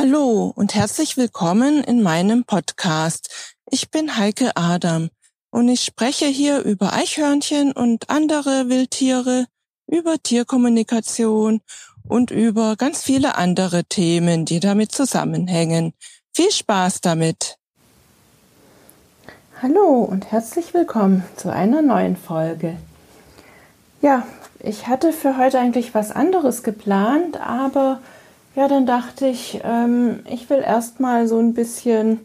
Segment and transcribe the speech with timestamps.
[0.00, 3.56] Hallo und herzlich willkommen in meinem Podcast.
[3.68, 5.08] Ich bin Heike Adam
[5.50, 9.46] und ich spreche hier über Eichhörnchen und andere Wildtiere,
[9.88, 11.62] über Tierkommunikation
[12.06, 15.94] und über ganz viele andere Themen, die damit zusammenhängen.
[16.32, 17.56] Viel Spaß damit!
[19.60, 22.76] Hallo und herzlich willkommen zu einer neuen Folge.
[24.00, 24.24] Ja,
[24.60, 28.00] ich hatte für heute eigentlich was anderes geplant, aber
[28.58, 32.18] ja, dann dachte ich, ähm, ich will erstmal so ein bisschen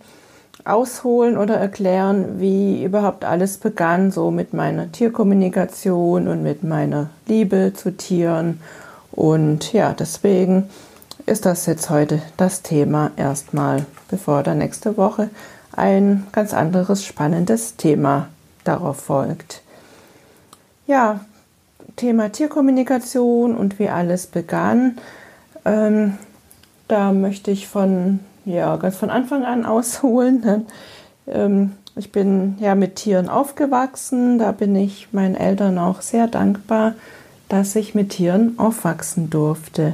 [0.65, 7.73] ausholen oder erklären, wie überhaupt alles begann, so mit meiner Tierkommunikation und mit meiner Liebe
[7.75, 8.59] zu Tieren.
[9.11, 10.71] Und ja, deswegen
[11.27, 15.29] ist das jetzt heute das Thema erstmal, bevor dann nächste Woche
[15.71, 18.29] ein ganz anderes spannendes Thema
[18.63, 19.61] darauf folgt.
[20.87, 21.19] Ja,
[21.95, 24.97] Thema Tierkommunikation und wie alles begann.
[25.65, 26.17] Ähm,
[26.87, 30.65] da möchte ich von, ja, ganz von Anfang an ausholen.
[31.27, 34.39] Ähm, ich bin ja mit Tieren aufgewachsen.
[34.39, 36.95] Da bin ich meinen Eltern auch sehr dankbar,
[37.49, 39.93] dass ich mit Tieren aufwachsen durfte.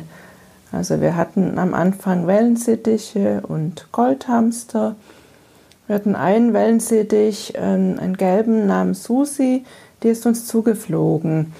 [0.71, 4.95] Also wir hatten am Anfang Wellensittiche und Goldhamster.
[5.87, 9.65] Wir hatten einen Wellensittich, ähm, einen gelben namens Susi,
[10.03, 11.51] die ist uns zugeflogen.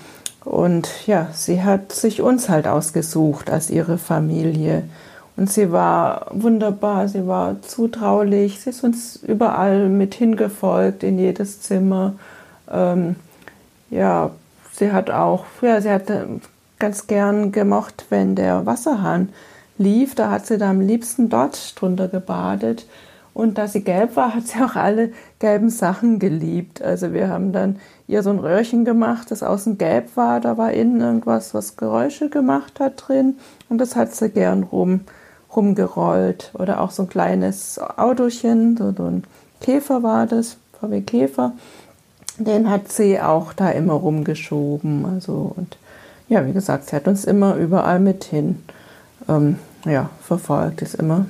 [0.50, 4.81] Und ja, sie hat sich uns halt ausgesucht als ihre Familie.
[5.38, 11.61] Und sie war wunderbar, sie war zutraulich, sie ist uns überall mit hingefolgt, in jedes
[11.61, 12.14] Zimmer.
[12.67, 13.16] Ähm,
[13.91, 14.31] ja,
[14.73, 16.11] sie hat auch, ja, sie hat
[16.80, 19.30] ganz gern gemocht, wenn der Wasserhahn
[19.78, 20.16] lief.
[20.16, 22.88] Da hat sie da am liebsten dort drunter gebadet.
[23.33, 26.81] Und da sie gelb war, hat sie auch alle gelben Sachen geliebt.
[26.81, 27.77] Also wir haben dann
[28.08, 30.39] ihr so ein Röhrchen gemacht, das außen gelb war.
[30.39, 33.38] Da war innen irgendwas, was Geräusche gemacht hat drin.
[33.69, 35.01] Und das hat sie gern rum,
[35.56, 36.51] rumgerollt.
[36.53, 39.23] Oder auch so ein kleines Autochen, so, so ein
[39.61, 41.53] Käfer war das, VW Käfer.
[42.38, 45.06] Den hat sie auch da immer rumgeschoben.
[45.06, 45.78] Also und
[46.29, 48.63] ja, wie gesagt, sie hat uns immer überall mit hin
[49.28, 51.25] ähm, ja, verfolgt, ist immer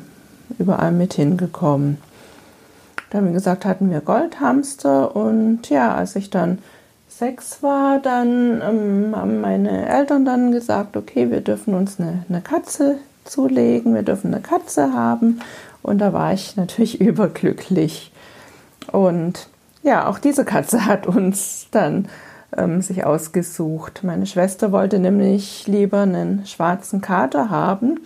[0.57, 1.97] überall mit hingekommen.
[3.09, 6.59] Dann, wie gesagt, hatten wir Goldhamster und ja, als ich dann
[7.07, 12.41] sechs war, dann ähm, haben meine Eltern dann gesagt, okay, wir dürfen uns eine, eine
[12.41, 15.41] Katze zulegen, wir dürfen eine Katze haben
[15.81, 18.11] und da war ich natürlich überglücklich.
[18.91, 19.47] Und
[19.83, 22.07] ja, auch diese Katze hat uns dann
[22.55, 24.01] ähm, sich ausgesucht.
[24.03, 27.99] Meine Schwester wollte nämlich lieber einen schwarzen Kater haben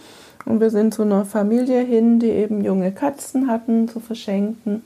[0.45, 4.83] und wir sind zu einer Familie hin, die eben junge Katzen hatten zu verschenken.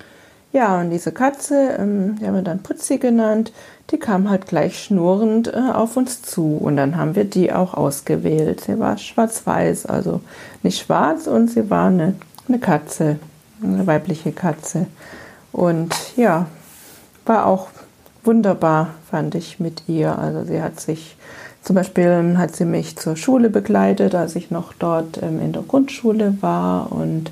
[0.53, 3.51] Ja, und diese Katze, ähm, die haben wir dann Putzi genannt,
[3.91, 6.57] die kam halt gleich schnurrend äh, auf uns zu.
[6.57, 8.62] Und dann haben wir die auch ausgewählt.
[8.62, 10.22] Sie war schwarz-weiß, also
[10.63, 12.16] nicht schwarz und sie war eine,
[12.47, 13.19] eine Katze,
[13.62, 14.88] eine weibliche Katze.
[15.51, 16.47] Und ja,
[17.25, 17.68] war auch
[18.24, 20.18] wunderbar, fand ich mit ihr.
[20.18, 21.18] Also sie hat sich
[21.67, 25.63] zum Beispiel hat sie mich zur Schule begleitet, als ich noch dort ähm, in der
[25.63, 27.29] Grundschule war und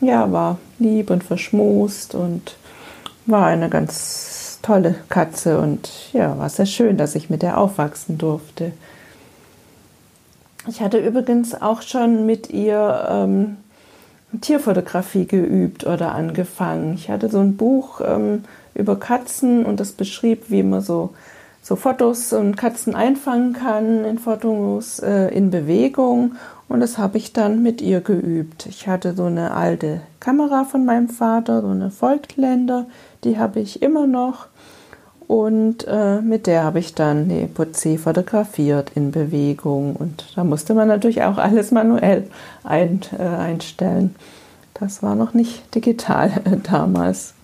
[0.00, 2.56] ja, war lieb und verschmust und
[3.26, 8.18] war eine ganz tolle Katze und ja, war sehr schön, dass ich mit der aufwachsen
[8.18, 8.72] durfte.
[10.66, 13.58] Ich hatte übrigens auch schon mit ihr ähm,
[14.40, 16.94] Tierfotografie geübt oder angefangen.
[16.94, 18.42] Ich hatte so ein Buch ähm,
[18.74, 21.14] über Katzen und das beschrieb, wie man so
[21.68, 26.36] so Fotos und Katzen einfangen kann in Fotos äh, in Bewegung.
[26.66, 28.64] Und das habe ich dann mit ihr geübt.
[28.64, 32.86] Ich hatte so eine alte Kamera von meinem Vater, so eine Voltländer,
[33.22, 34.46] die habe ich immer noch.
[35.26, 39.94] Und äh, mit der habe ich dann die Putzi fotografiert in Bewegung.
[39.94, 42.30] Und da musste man natürlich auch alles manuell
[42.64, 44.16] ein, äh, einstellen.
[44.72, 46.30] Das war noch nicht digital
[46.70, 47.34] damals.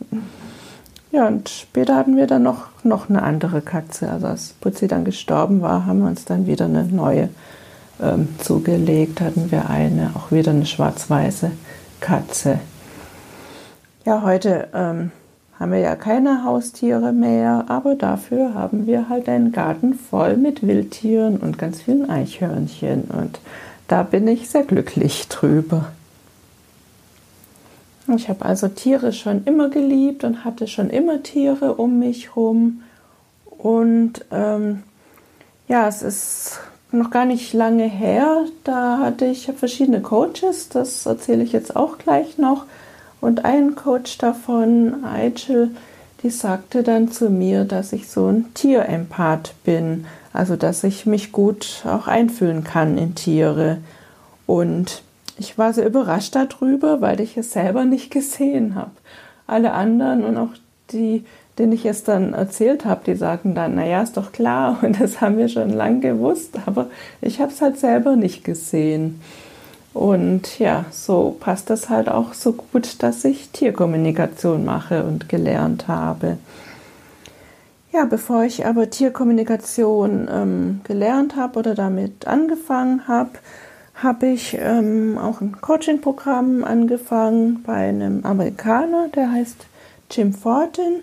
[1.15, 4.11] Ja, und später hatten wir dann noch, noch eine andere Katze.
[4.11, 7.29] Also als Putzi dann gestorben war, haben wir uns dann wieder eine neue
[8.03, 9.21] ähm, zugelegt.
[9.21, 11.53] Hatten wir eine, auch wieder eine schwarz-weiße
[12.01, 12.59] Katze.
[14.05, 15.13] Ja, heute ähm,
[15.61, 20.67] haben wir ja keine Haustiere mehr, aber dafür haben wir halt einen Garten voll mit
[20.67, 23.03] Wildtieren und ganz vielen Eichhörnchen.
[23.03, 23.39] Und
[23.87, 25.93] da bin ich sehr glücklich drüber.
[28.09, 32.83] Ich habe also Tiere schon immer geliebt und hatte schon immer Tiere um mich herum.
[33.47, 34.83] Und ähm,
[35.69, 36.61] ja, es ist
[36.93, 38.45] noch gar nicht lange her.
[38.63, 42.67] Da hatte ich verschiedene Coaches, das erzähle ich jetzt auch gleich noch.
[43.23, 45.71] Und ein Coach davon, Eichel,
[46.23, 50.07] die sagte dann zu mir, dass ich so ein Tierempath bin.
[50.35, 53.79] Also, dass ich mich gut auch einfühlen kann in Tiere.
[54.47, 55.03] Und
[55.39, 58.93] ich war sehr überrascht darüber, weil ich es selber nicht gesehen habe.
[59.47, 60.51] Alle anderen und auch
[60.91, 61.25] die,
[61.59, 65.21] denen ich es dann erzählt habe, die sagten dann, naja, ist doch klar und das
[65.21, 66.89] haben wir schon lange gewusst, aber
[67.21, 69.21] ich habe es halt selber nicht gesehen.
[69.93, 75.87] Und ja, so passt das halt auch so gut, dass ich Tierkommunikation mache und gelernt
[75.87, 76.37] habe.
[77.93, 83.31] Ja, bevor ich aber Tierkommunikation ähm, gelernt habe oder damit angefangen habe,
[84.05, 89.67] habe ich ähm, auch ein Coaching-Programm angefangen bei einem Amerikaner, der heißt
[90.11, 91.01] Jim Fortin.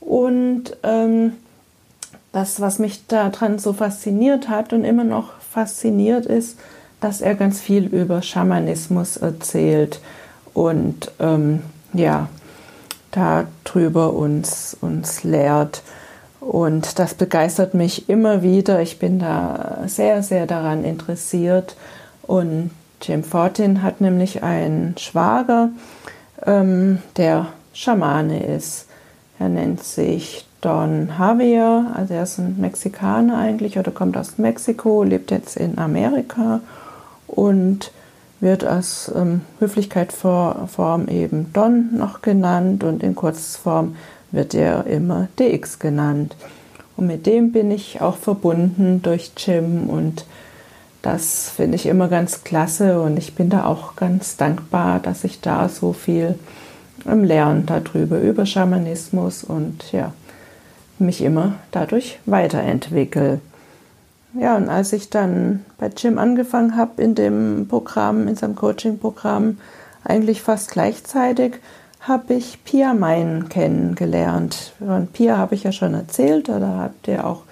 [0.00, 1.32] Und ähm,
[2.30, 6.58] das, was mich daran so fasziniert hat und immer noch fasziniert ist,
[7.00, 10.00] dass er ganz viel über Schamanismus erzählt
[10.54, 11.62] und ähm,
[11.92, 12.28] ja,
[13.10, 15.82] darüber uns, uns lehrt.
[16.40, 18.80] Und das begeistert mich immer wieder.
[18.80, 21.76] Ich bin da sehr, sehr daran interessiert.
[22.26, 22.70] Und
[23.02, 25.70] Jim Fortin hat nämlich einen Schwager,
[26.44, 28.86] ähm, der Schamane ist.
[29.38, 35.02] Er nennt sich Don Javier, also er ist ein Mexikaner eigentlich oder kommt aus Mexiko,
[35.02, 36.60] lebt jetzt in Amerika
[37.26, 37.92] und
[38.40, 43.96] wird als ähm, Höflichkeitsform eben Don noch genannt und in Kurzform
[44.32, 46.34] wird er immer DX genannt.
[46.96, 50.24] Und mit dem bin ich auch verbunden durch Jim und
[51.02, 55.40] das finde ich immer ganz klasse und ich bin da auch ganz dankbar, dass ich
[55.40, 56.36] da so viel
[57.04, 60.12] im Lernen darüber, über Schamanismus und ja,
[60.98, 63.40] mich immer dadurch weiterentwickle.
[64.38, 69.58] Ja, und als ich dann bei Jim angefangen habe in dem Programm, in seinem Coaching-Programm,
[70.04, 71.54] eigentlich fast gleichzeitig,
[72.00, 74.74] habe ich Pia Mein kennengelernt.
[74.78, 77.42] Von Pia habe ich ja schon erzählt, oder habt ihr auch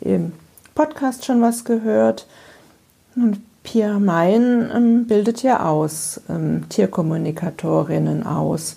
[0.00, 0.32] im
[0.74, 2.26] Podcast schon was gehört.
[3.20, 8.76] Und Pia Mein ähm, bildet ja aus, ähm, Tierkommunikatorinnen aus.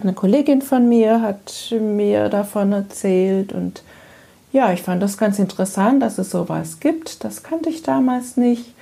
[0.00, 3.82] Eine Kollegin von mir hat mir davon erzählt und
[4.52, 7.24] ja, ich fand das ganz interessant, dass es sowas gibt.
[7.24, 8.72] Das kannte ich damals nicht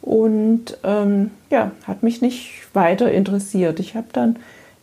[0.00, 3.78] und ähm, ja, hat mich nicht weiter interessiert.
[3.80, 4.36] Ich habe dann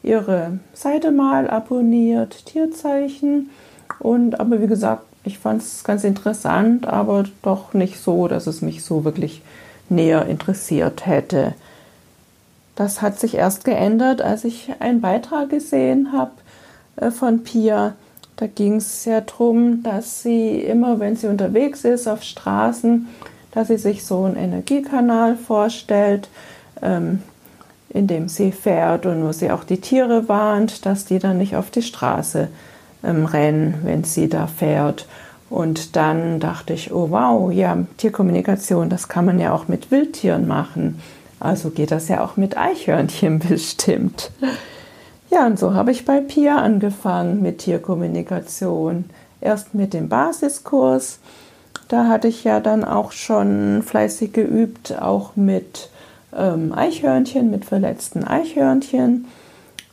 [0.03, 3.49] ihre Seite mal abonniert, Tierzeichen
[3.99, 8.61] und aber wie gesagt, ich fand es ganz interessant, aber doch nicht so, dass es
[8.61, 9.41] mich so wirklich
[9.89, 11.53] näher interessiert hätte.
[12.75, 16.31] Das hat sich erst geändert, als ich einen Beitrag gesehen habe
[16.97, 17.93] äh, von Pia
[18.39, 23.05] da ging es ja darum, dass sie immer, wenn sie unterwegs ist auf Straßen,
[23.51, 26.29] dass sie sich so einen Energiekanal vorstellt,
[26.81, 27.21] ähm,
[27.89, 31.57] in dem sie fährt und wo sie auch die Tiere warnt, dass die dann nicht
[31.57, 32.47] auf die Straße
[33.03, 35.07] ähm, rennen, wenn sie da fährt.
[35.49, 40.47] Und dann dachte ich, oh wow, ja, Tierkommunikation, das kann man ja auch mit Wildtieren
[40.47, 40.99] machen.
[41.39, 44.31] Also geht das ja auch mit Eichhörnchen bestimmt.
[45.31, 49.05] Ja, und so habe ich bei Pia angefangen mit Tierkommunikation.
[49.41, 51.19] Erst mit dem Basiskurs.
[51.87, 55.89] Da hatte ich ja dann auch schon fleißig geübt, auch mit
[56.37, 59.25] ähm, Eichhörnchen, mit verletzten Eichhörnchen.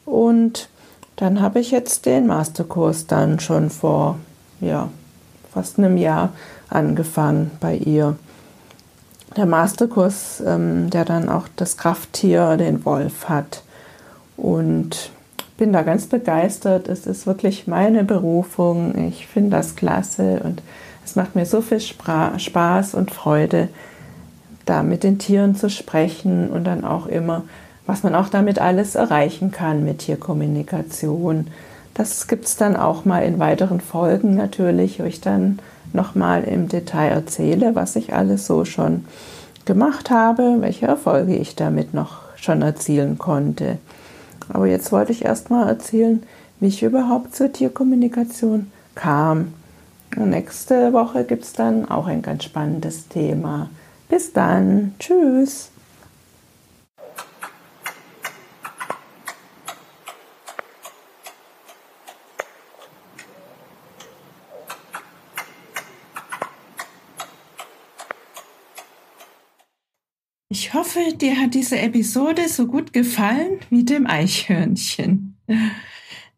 [0.05, 0.69] Und
[1.17, 4.19] dann habe ich jetzt den Masterkurs dann schon vor
[4.61, 4.91] ja,
[5.53, 6.31] fast einem Jahr
[6.69, 8.17] angefangen bei ihr.
[9.37, 13.63] Der Masterkurs, ähm, der dann auch das Krafttier, den Wolf hat.
[14.37, 15.11] Und
[15.57, 16.89] bin da ganz begeistert.
[16.89, 19.09] Es ist wirklich meine Berufung.
[19.09, 20.63] Ich finde das klasse und
[21.05, 23.69] es macht mir so viel Spaß und Freude,
[24.65, 27.45] da mit den Tieren zu sprechen und dann auch immer,
[27.87, 31.49] was man auch damit alles erreichen kann mit Tierkommunikation.
[31.95, 35.59] Das gibt es dann auch mal in weiteren Folgen natürlich, wo ich dann
[35.93, 39.05] nochmal im Detail erzähle, was ich alles so schon
[39.65, 43.79] gemacht habe, welche Erfolge ich damit noch schon erzielen konnte.
[44.49, 46.23] Aber jetzt wollte ich erst mal erzählen,
[46.61, 49.55] wie ich überhaupt zur Tierkommunikation kam.
[50.17, 53.69] Nächste Woche gibt es dann auch ein ganz spannendes Thema.
[54.09, 54.95] Bis dann.
[54.99, 55.71] Tschüss.
[70.59, 75.37] Ich hoffe, dir hat diese Episode so gut gefallen wie dem Eichhörnchen.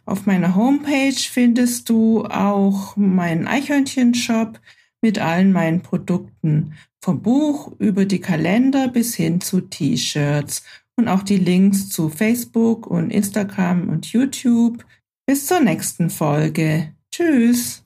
[0.09, 4.59] Auf meiner Homepage findest du auch meinen Eichhörnchen-Shop
[5.03, 10.63] mit allen meinen Produkten, vom Buch über die Kalender bis hin zu T-Shirts
[10.95, 14.83] und auch die Links zu Facebook und Instagram und YouTube.
[15.27, 16.91] Bis zur nächsten Folge.
[17.11, 17.83] Tschüss.